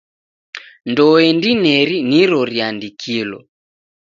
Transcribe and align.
Ndoe 0.89 1.27
ndineri 1.37 1.97
niro 2.09 2.39
riandikilo. 2.51 3.39